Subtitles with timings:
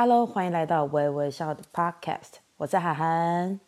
[0.00, 3.58] Hello，欢迎来到微微笑的 Podcast，我是涵涵。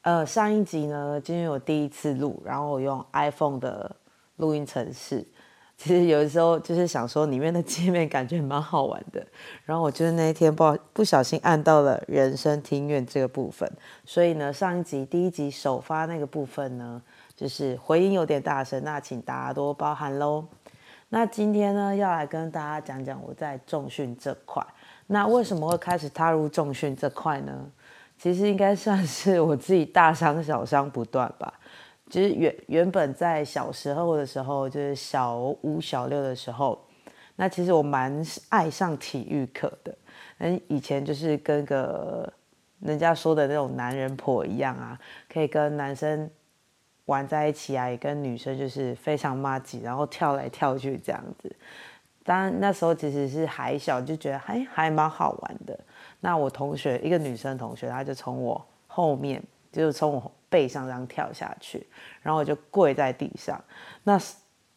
[0.00, 3.94] 呃，上一集呢，今天我第一次录，然后我用 iPhone 的
[4.38, 5.24] 录音程式。
[5.76, 9.24] 其实有的时候就是想说，里面的界面感觉蛮好玩的。
[9.64, 13.70] 然后我就是那一天不不小心按到了人声听院这个部分，
[14.04, 17.00] 所以呢，上一集第一集首发那个部分呢，
[17.36, 20.44] 就是回音有点大声，那请大家多包涵喽。
[21.12, 24.64] 那今天呢，要来跟大家讲讲我在重训这块。
[25.08, 27.68] 那为什么会开始踏入重训这块呢？
[28.16, 31.52] 其实应该算是我自己大伤小伤不断吧。
[32.08, 36.80] 其实原原本在小时候的时候，就是小五小六的时候，
[37.34, 39.92] 那其实我蛮爱上体育课的。
[40.38, 42.32] 嗯，以前就是跟个
[42.78, 44.96] 人家说的那种男人婆一样啊，
[45.28, 46.30] 可以跟男生
[47.10, 51.54] 玩在一起啊，也跟女生就是非常麻吉，然后跳来跳去这样子。
[52.22, 55.76] 当然那时候其实是还小，就觉得还还蛮好玩的。
[56.20, 61.84] 那我同学一个女生同学，她就从我后面，就是从我背上这样跳下去，
[62.22, 63.60] 然后我就跪在地上。
[64.04, 64.20] 那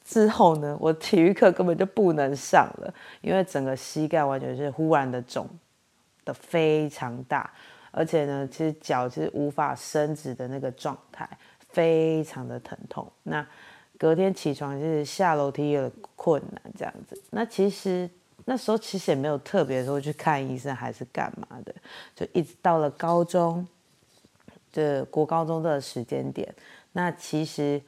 [0.03, 5.47] 之后呢，我体育课根本就不能上了，因为整个膝盖完全是忽然的肿
[6.25, 7.51] 的非常大，
[7.91, 11.29] 而且呢，其实脚其实无法伸直的那个状态，
[11.73, 13.11] 非常的疼痛。
[13.23, 13.45] 那
[13.97, 18.09] 隔天起床就是下楼梯有困难这样子，那其实
[18.45, 21.73] 那时候其实也没有特别说去看医生还是干嘛的，
[22.15, 23.65] 就一直到了高中，
[24.71, 26.53] 这国高中的时间点，
[26.91, 27.81] 那其实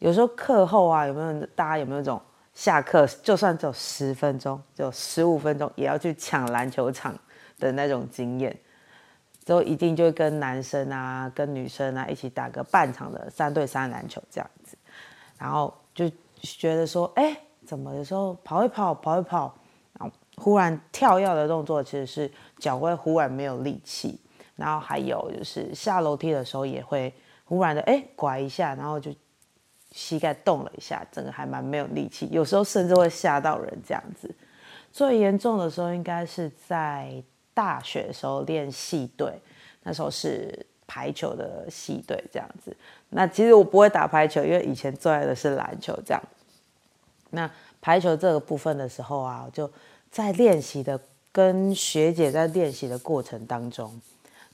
[0.00, 2.20] 有时候课后啊，有没有大家有没有这种
[2.52, 7.18] 下课就算只有十分钟，就十五分钟也要去抢篮球场
[7.58, 8.54] 的那种经验，
[9.46, 14.76] 之后一定就会跟男生啊、跟女生啊一起打个半场的三对三篮球这样子。
[15.38, 16.10] 然后就
[16.42, 19.54] 觉得说，哎，怎么有时候跑一跑，跑一跑，
[19.98, 24.20] 然后忽然跳跃的动作，其实是脚会忽然没有力气。
[24.56, 29.14] 然后还有就是下楼梯的时候也会忽然的，哎，拐一下，然后就
[29.92, 32.28] 膝盖动了一下，整个还蛮没有力气。
[32.32, 34.34] 有时候甚至会吓到人这样子。
[34.90, 37.22] 最严重的时候应该是在
[37.56, 39.32] 大学时候练戏队，
[39.82, 40.64] 那时候是。
[40.88, 42.74] 排球的系队这样子，
[43.08, 46.22] 那其实我不会打排球，因为以前最爱的是篮球这样。
[47.30, 47.50] 那
[47.80, 49.68] 排球这个部分的时候啊，就
[50.12, 50.98] 在练习的
[51.32, 54.00] 跟学姐在练习的过程当中，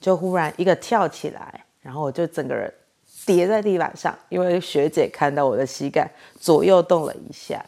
[0.00, 2.72] 就忽然一个跳起来，然后我就整个人
[3.26, 7.62] 跌在地板上，因为学姐看到我的膝盖左右动了一下。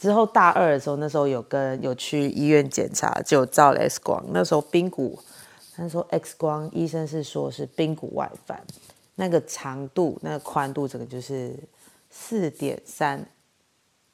[0.00, 5.18] 之后大二的时候，那时候有跟有去医院检查，就照了 X 光，那时候髌骨。
[5.76, 8.58] 他说 X 光，医生是说是髌骨外翻，
[9.14, 11.54] 那个长度、那个宽度，整个就是
[12.10, 13.22] 四点三，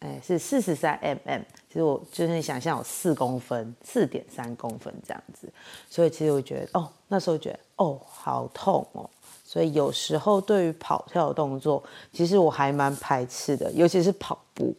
[0.00, 1.44] 哎，是四十三 mm。
[1.68, 5.48] 其实我就是想象有四公分，四点三公分这样子。
[5.88, 9.08] 所以其实我觉得，哦，那时候觉得，哦，好痛哦。
[9.44, 11.82] 所以有时候对于跑跳的动作，
[12.12, 14.74] 其实我还蛮排斥的，尤其是跑步。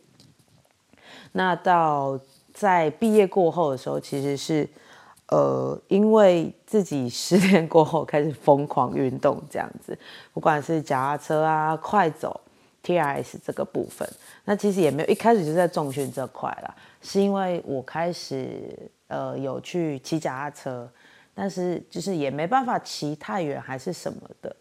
[1.37, 2.19] 那到
[2.51, 4.67] 在毕业过后的时候，其实是。
[5.29, 9.99] 呃，因为自己失恋过后开始疯狂运动，这样子，
[10.33, 12.39] 不管是脚踏车啊、快走、
[12.81, 14.09] T R S 这个部分，
[14.45, 20.89] 那其实也没有一开始就在重训这块啦，是因为我开始呃有去骑脚踏车，
[21.35, 24.55] 但是就是也没办法骑太远还是什么的，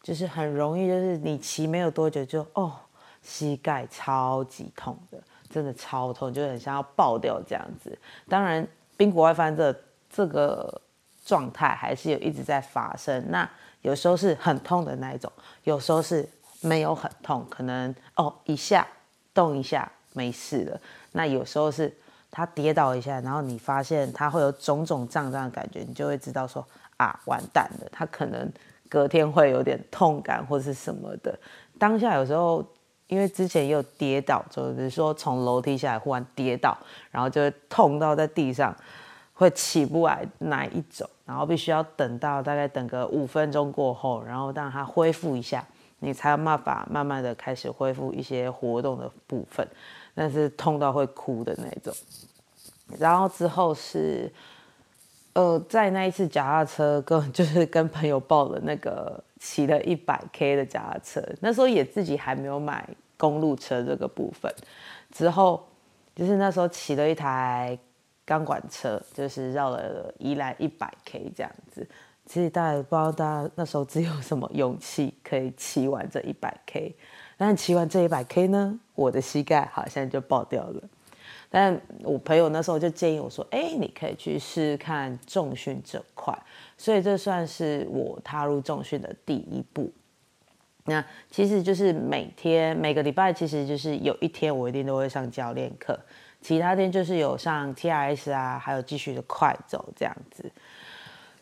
[0.00, 2.72] 就是很容易就是你骑没有多久就哦
[3.20, 5.18] 膝盖超级痛的，
[5.50, 7.98] 真的超痛，就很像要爆掉这样子。
[8.28, 8.66] 当然，
[8.96, 9.74] 髌骨外翻这。
[10.10, 10.80] 这个
[11.22, 13.48] 状态还是有一直在发生，那
[13.82, 15.30] 有时候是很痛的那一种，
[15.64, 16.26] 有时候是
[16.62, 18.88] 没有很痛，可能哦一下
[19.34, 20.80] 动一下没事了。
[21.12, 21.94] 那有时候是
[22.30, 26.66] 他跌倒一下，然后你发现他会有种种胀胀的感觉，你就会知道说
[26.96, 28.50] 啊完蛋了，他可能
[28.88, 31.38] 隔天会有点痛感或是什么的。
[31.78, 32.64] 当下有时候
[33.08, 36.78] 因为之前也有跌倒，就是说从楼梯下来忽然跌倒，
[37.10, 38.74] 然后就会痛到在地上。
[39.40, 45.64] 会起不来那一种，然后必须要等到大概等个五分钟过后，然后让它恢复一下，
[46.00, 49.64] 你才有办法慢慢的开始恢复一些活动的部分，
[50.12, 51.94] 但是痛到会哭的那种。
[52.98, 54.28] 然后之后是，
[55.34, 62.88] 呃，在那一次脚踏车跟 就是跟朋友报了那个骑了一百 K 的脚踏车，那时候也自己还没有买
[63.18, 64.50] 公路车这个部分，
[65.10, 65.68] 之后
[66.14, 67.78] 就是那时候骑了一台。
[68.28, 71.88] 钢管车就是绕了宜兰一百 K 这样子，
[72.26, 76.94] 其实大家不知道大家那时候只有什么勇气可以骑完这一百 K，
[77.38, 80.82] 但骑完这一百 K 呢，我的膝盖好像就爆掉了。
[81.48, 86.38] 但我朋友那时候就建议我说：“哎，你可以去试试看重训这块。”
[86.76, 89.90] 所以这算是我踏入重训的第一步。
[90.88, 95.98] 那其实就是每天每个礼拜，其实就是有一天我一定都会上教练课，
[96.40, 100.50] 其他天就是有上 T R S 啊，还有继续的快走这样子。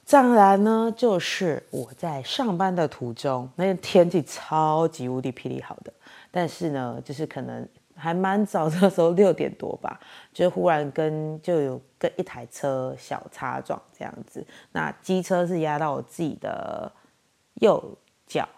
[0.04, 5.92] 再来呢，就是我在上班的途中，那天天气超级无敌霹雳好的，
[6.30, 9.98] 但是呢，就是可能还蛮早的时候，六点多吧，
[10.32, 14.46] 就忽然跟就有跟一台车小擦撞这样子。
[14.70, 16.90] 那机车是压到我自己的
[17.54, 18.48] 右脚，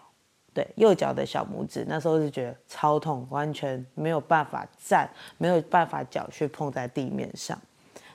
[0.53, 7.59] 对，右脚的小拇指，那时候是觉得超痛，完全没有办法站，没有办法脚去碰在地面上。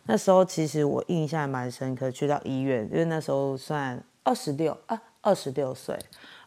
[0.04, 5.98] 那时候其实我印象蛮深刻，去到医院，因为那时候算二十六啊，二十六岁，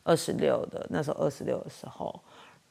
[0.03, 2.19] 二十六的那时候二十六的时候，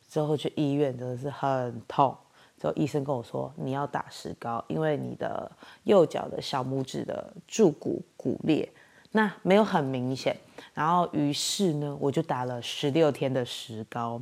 [0.08, 2.16] 之后去医院真的是很痛。
[2.58, 5.50] 之后医生跟我说，你要打石膏，因为你的
[5.84, 8.66] 右脚的小拇指的柱骨骨裂，
[9.16, 10.36] 那没有很明显。
[10.74, 14.20] 然后于是呢，我就打了十六天的石膏。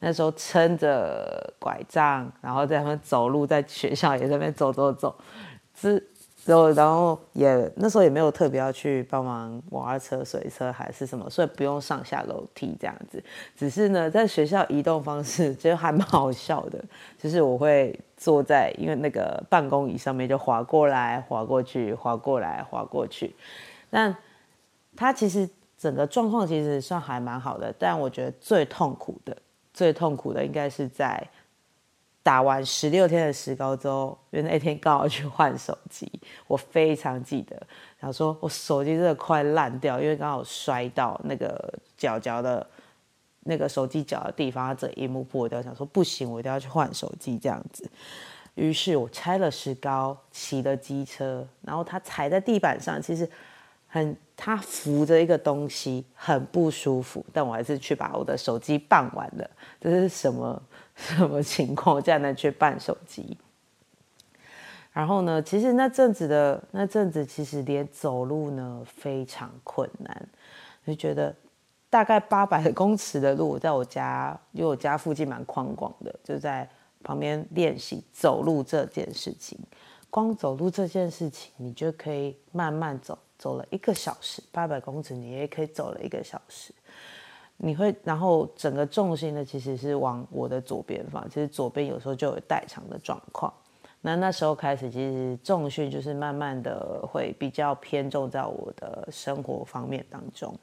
[0.00, 5.16] 那时候撑着拐杖，然后在那边走路，在学校也在那边走走走。
[5.74, 5.98] 之
[6.44, 13.24] 之后，然后也那时候也没有特别要去帮忙娃娃车、水车还是什么，所以不用上下楼梯这样子。
[13.56, 16.84] 只是呢，在学校移动方式就还蛮好笑的，
[17.18, 23.34] 就是我会坐在因为那个办公椅上面就滑过来、滑过去、滑过来、滑过去。
[23.88, 24.14] 但
[24.96, 29.36] 他其实整个状况其实算还蛮好的，但我觉得最痛苦的、
[29.72, 31.26] 最痛苦的应该是在。
[32.22, 36.10] 打完十六天的石膏之后，因为那天刚好去换手机，
[36.46, 37.54] 我非常记得，
[37.98, 42.66] 然后说我手机真的快烂掉，因为刚好摔到那个角角的，
[43.40, 47.86] 那个手机角的地方，它这荧幕破掉，想说不行，我一定要去换手机这样子。
[48.54, 53.28] 于是我拆了石膏，骑了机车，然后它踩在地板上，其实
[53.94, 59.48] 很，它扶着一个东西，很不舒服，但我还是去把我的手机办完了。
[59.80, 60.60] 这是什么？
[60.96, 62.02] 什么情况？
[62.02, 63.38] 这样能去办手机？
[64.92, 65.40] 然后呢？
[65.40, 70.28] 其实那阵子的那阵子，其实连走路呢非常困难，
[70.84, 71.32] 就觉得
[71.88, 76.68] 大概八百公尺的路，在我家，因为我家附近蛮宽广的，就在
[77.04, 79.56] 旁边练习走路这件事情。
[80.10, 86.72] 光走路这件事情，你就可以慢慢走，走了一个小时，八百公尺你也可以走了一个小时。
[87.58, 91.28] 你会，然后整个重心呢，其实是往我的左边放。
[91.28, 93.52] 其实左边有时候就有代偿的状况。
[94.00, 100.58] 那那时候开始，其实重训就是慢慢的会比较偏重在我的生活方面当中。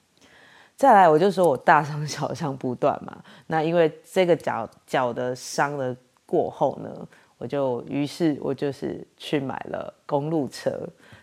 [0.76, 3.24] 再来，我就说我大伤小伤不断嘛。
[3.46, 5.96] 那因为这个脚脚的伤的
[6.26, 7.08] 过后呢，
[7.38, 10.72] 我就于是我就是去买了公路车，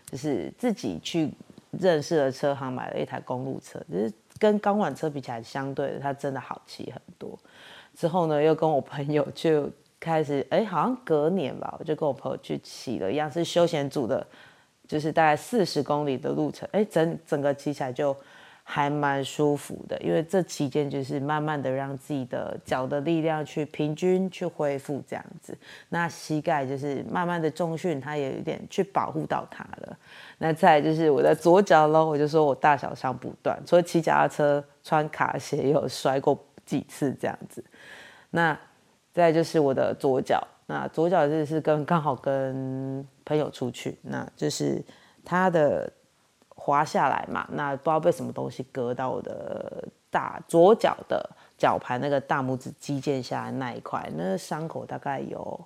[0.05, 1.31] 就是自己去
[1.71, 4.11] 认识的车行，买了一台公路车，就是。
[4.39, 7.37] 跟钢管车比起来，相对的它真的好骑很多。
[7.93, 9.69] 之后呢，又跟我朋友就
[9.99, 14.25] 开始，哎，好像隔年吧，我就跟我朋友去骑了一样是休闲组的，
[14.87, 18.15] 就是大概四十公里的路程，哎，整整个骑起来就。
[18.71, 25.57] 还蛮舒服的，因为这期间就是慢慢的让自己的脚的力量去平均去恢复这样子，
[25.89, 29.97] 那膝盖就是慢慢的重训，它也有点去保护到它了。
[30.37, 37.63] 那再就是我的左脚喽，我就说我大小伤不断，除了骑脚踏车穿卡鞋有摔过几次这样子。
[38.29, 38.55] 那
[39.11, 44.79] 再就是我的左脚，那左脚就是跟刚好跟朋友出去，那就是
[45.25, 45.91] 他的。
[46.59, 55.59] 滑下来嘛，那不知道被什么东西割到我的大左脚的脚盘那个大拇指肌腱下来那一块，那伤口大概有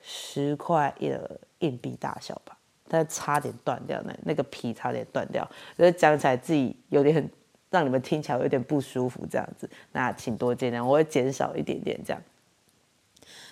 [0.00, 1.20] 十块硬
[1.58, 2.56] 硬币大小吧，
[2.88, 7.30] 但差点断掉，那那个皮差点断掉，所以讲起来自己有点
[7.68, 12.22] 让你们听起来有点不舒服这样子，那请多见谅，我会减少一点点这样。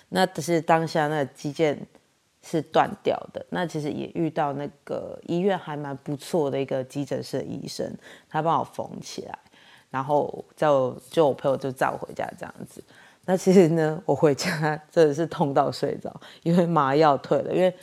[0.09, 1.77] 那只是当下那肌腱。
[2.45, 7.89] 是断掉的，那其实也遇到那个医院还蛮不错的一个急诊室医生，
[8.29, 9.39] 他帮我缝起来，
[9.89, 12.83] 然后就就我朋友就载我回家这样子。
[13.25, 17.55] 那其实呢，我回家 真的是痛到睡着，因为麻药退了。
[17.55, 17.73] 因为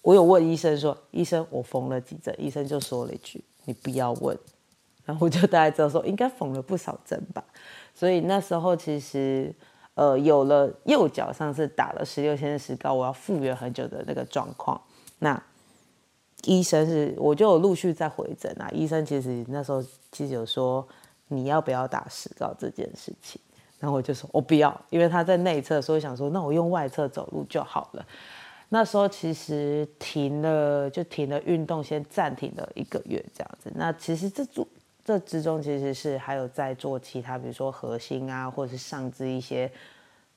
[0.00, 4.36] 我有问医生说，医生我缝了几针，医生就说了一句，你不要问。
[5.04, 7.44] 然后我就大概知道说，应该缝了不少针吧。
[7.94, 9.54] 所以那时候其实。
[9.94, 14.80] 呃，有了右脚上次打了十六天的石膏，我要复原很久的那个状况。
[15.18, 15.40] 那
[16.44, 18.68] 医生是，我就有陆续在回诊啊。
[18.72, 20.86] 医生其实那时候其实有说
[21.28, 23.40] 你要不要打石膏这件事情，
[23.78, 28.06] 然后我就说我不要，因为他在内侧，所以想说那我用外侧走路就好了。
[28.70, 33.70] 那时候其实停了，就停了运动，先暂停了一个月这样子。
[33.74, 34.66] 那其实这组
[35.04, 39.70] 这之中其实是还有在做其他，比如说核心啊，或者是上肢一些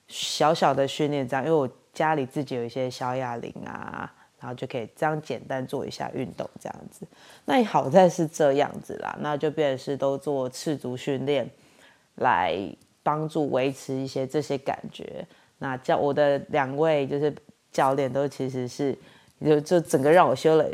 [0.08, 1.44] 小小的训练这样。
[1.44, 7.06] 因为我家里自己有一些小哑铃啊，然后就可以这样简单做一下运动这样子。
[7.44, 11.48] 那也好在是这样子啦，那就变成是都做赤足训练
[12.16, 12.58] 来
[13.02, 15.26] 帮助维持一些这些感觉。
[15.58, 17.34] 那教我的两位就是。
[17.72, 18.96] 教练都其实是，
[19.44, 20.66] 就就整个让我修了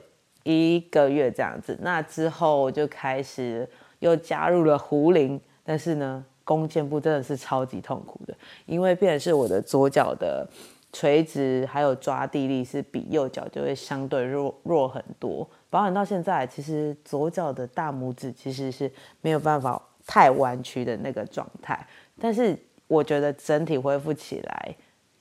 [0.45, 1.77] 一个月这样子。
[1.83, 3.69] 那之后我就开始
[4.03, 8.35] 又加入了胡铃，但是呢，弓箭步真的是超级痛苦的，
[8.67, 10.45] 因为变是我的左脚的
[10.93, 15.49] 垂直还有抓地力是比右脚就会相对弱弱很多。
[15.71, 18.91] 保养到现在，其实左脚的大拇指其实是
[19.21, 21.87] 没有办法太弯曲的那个状态，
[22.21, 24.75] 但是我觉得整体恢复起来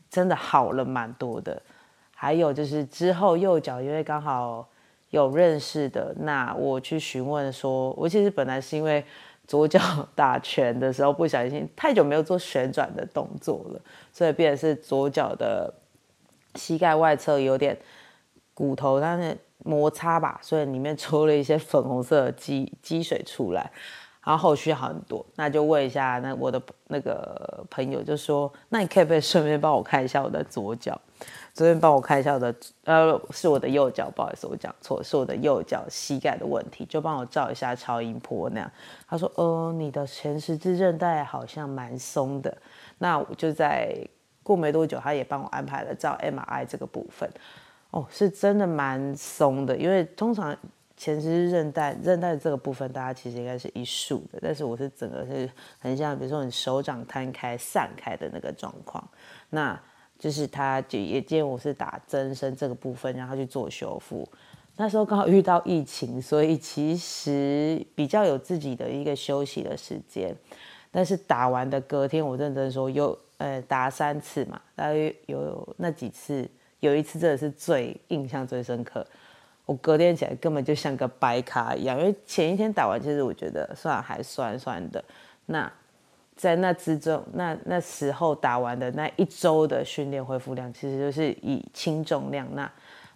[0.10, 1.62] 真的好了蛮多的。
[2.16, 4.68] 还有就是之后右脚，因为刚好
[5.12, 9.06] 有认识的，那我去询问说，我其实本来是因为
[9.46, 9.80] 左脚
[10.16, 15.74] 打拳的时候不小心太久没有做旋转的动作了，所以变成是左脚的
[16.56, 17.78] 膝盖外侧有点
[18.54, 23.70] 骨头它的摩擦吧，所以里面 抽了一些粉红色的积积水出来，
[24.24, 31.00] 然后后续好很多，那就问一下那我的那个朋友就说，那你可不可以顺便帮我看一下我的左脚？
[31.54, 32.56] 这边帮我看一下我的，
[32.86, 38.72] 呃，是我的右脚，不好意思，我讲错，是我的右脚膝盖的问题，就帮我照一下超音波那样。
[39.08, 42.58] 他说，呃，你的前十字韧带好像蛮松的。
[43.00, 43.94] 那我就在
[44.44, 47.30] 过没多久，他也帮我安排了照 MRI 这个部分。
[47.90, 50.56] 哦，是真的蛮松的，因为通常
[50.96, 59.06] 前十字韧带韧带这个部分，大家其实应该是一束的，但是我是整个是很像，比如说你手掌摊开散开的那个状况。
[59.50, 59.78] 那
[60.22, 64.30] 就是他就也建议我是打增生这个部分，然后去做修复。
[64.78, 70.36] 那时候刚好遇到疫情，所以其实比较有自己的一个休息的时间。
[70.92, 76.48] 但是打完的隔天，我认真说有呃打三次嘛，大约有那几次，
[76.82, 79.04] 有一次真的是最印象最深刻。
[79.66, 85.04] 我隔天起来根本就像个白卡一样，因为前一天打完，其实我觉得算还酸酸的。
[85.48, 85.72] 那
[86.42, 92.68] 在那之中，那那时候打完的那一周的训练恢复量，其实就是以轻重量，那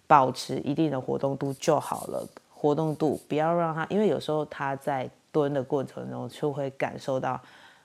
[0.06, 2.24] 保持一定的活动度就好了。
[2.54, 7.42] 活动度不要让他，因为有时候他在蹲的过程中就会感受到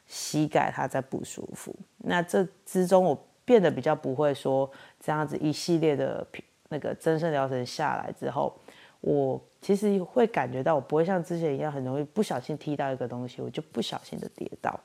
[0.06, 1.75] 膝盖他在不舒服。
[1.97, 4.70] 那这之中我变得比较不会说
[5.02, 6.26] 这样子一系列的
[6.68, 8.54] 那个增生疗程下来之后，
[9.00, 14.78] 我其实会感觉到我不会像之前一样很容易不小心踢到一个东西，我就不小心的跌倒。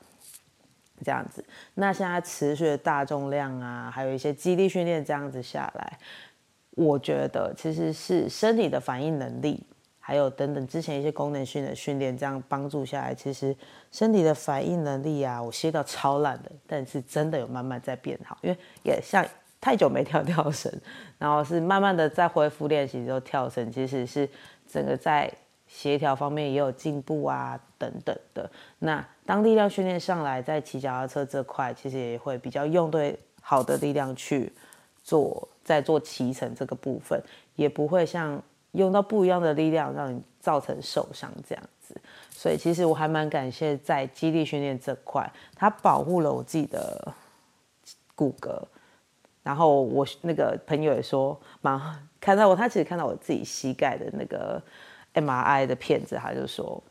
[1.04, 5.98] 这样子，那现在持续的大重量啊，还有一些肌力训练，这样子下来，
[6.70, 9.62] 我觉得其实是身体的反应能力，
[9.98, 13.56] 还有等等之前一些功能性的训练，这样帮助下来，其实
[13.90, 19.24] 身体的反应能力啊，我歇到超烂的，但是真的有慢慢在变好，因为也像
[19.60, 20.72] 太久没跳跳绳，
[21.18, 24.28] 然后是慢慢的在恢复练习之后跳绳，其实是
[24.68, 25.32] 整个在。
[25.68, 28.48] 协调方面也有进步啊，等等的。
[28.78, 34.52] 那当力量训练上来，在骑脚踏车这块，其实也会比较用对好的力量去
[35.02, 37.20] 做，在做骑乘这个部分，
[37.56, 38.40] 也不会像
[38.72, 42.00] 用到不一样的力量，让你造成受伤这样子。
[42.30, 47.12] 所以其实我还蛮感谢在肌力训练这块，它保护了我自己的
[48.14, 48.62] 骨骼。
[49.42, 51.80] 然后我那个朋友也说，蛮
[52.20, 54.62] 看到我，他其实看到我自己膝盖的那个。
[55.18, 56.82] M R I 的片子，他就说：“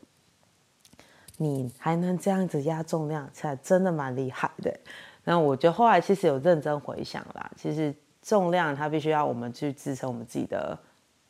[1.38, 4.74] 你还能这样子压重量，才真的蛮厉害的。
[5.24, 10.78] ”那我觉得后来其实有认真回想啦，其实重量它必须要我们去支撑我们自己的，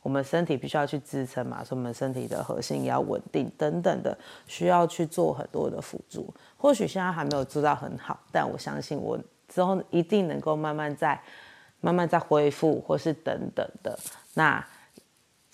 [0.02, 6.32] 我们身体必须要去支撑嘛，说我们身体的核心也要稳定等等的，需要去做很多的辅助。
[6.56, 11.20] 或许现在还没有做到很好，但我相信我之后一定能够慢慢在
[11.80, 13.98] 慢慢在恢复，或是等等的
[14.34, 14.64] 那。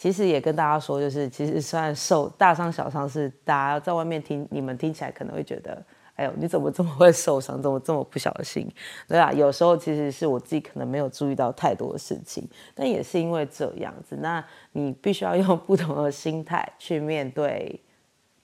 [0.03, 5.81] 其实也跟大家说，就是其实虽然受大伤小伤是大家在外面听，你们听起来可能会觉得，
[6.17, 8.69] 哎呦，你怎么这么会受伤，怎么这么不小心？
[9.07, 12.45] 对啊，有时候其实是我自己可能没有注意到太多的事情，
[12.75, 17.81] 但也是因为这样子，那你必须要用不同的心态去面对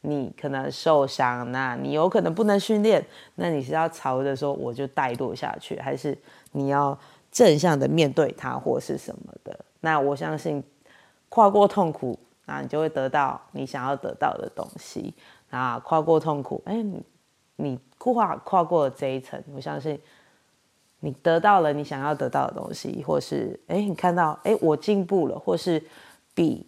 [0.02, 6.16] 你可能受伤，那你有可能不能训练，那你是要朝着说我就怠惰下去，还是
[6.52, 6.96] 你要
[7.32, 9.58] 正向的面对它或是什么的？
[9.80, 10.62] 那我相信。
[11.28, 15.14] 跨过痛苦，那你就会得到你想要得到的东西。
[15.50, 16.84] 那跨过痛苦，哎，
[17.56, 19.98] 你跨跨过了这一层，我相信
[21.00, 25.82] 你得到了你想要得到的东西，或是哎，你看到哎，我进步了，或是
[26.34, 26.66] 比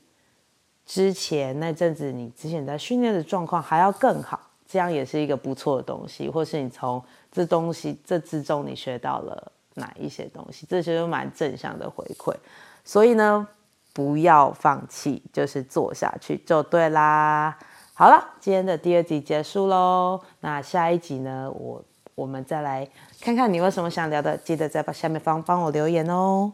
[0.87, 12.35] 之前那阵子你之前在训练的状况还要更好，这样也是一个不错的东西，或是你从这东西这之中你学到了哪一些东西，这些都蛮正向的回馈。
[12.83, 13.47] 所以呢，
[13.93, 17.59] 不要放弃，就是做下去就对啦。
[17.95, 20.21] 好了，今天的第二集结束喽。
[20.41, 22.89] 那下一集呢，我我们再来
[23.21, 26.53] 看看你有什么想聊的，记得在下面方帮我留言哦。